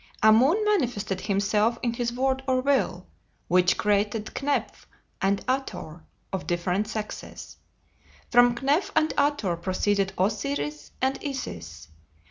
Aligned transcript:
Amun 0.23 0.65
manifested 0.65 1.21
himself 1.21 1.77
in 1.83 1.93
his 1.93 2.11
word 2.11 2.41
or 2.47 2.59
will, 2.61 3.05
which 3.47 3.77
created 3.77 4.25
Kneph 4.33 4.85
and 5.21 5.45
Athor, 5.45 6.01
of 6.33 6.47
different 6.47 6.87
sexes. 6.87 7.57
From 8.31 8.55
Kneph 8.55 8.89
and 8.95 9.11
Athor 9.15 9.61
proceeded 9.61 10.13
Osiris 10.17 10.91
and 11.03 11.19
Isis. 11.23 11.89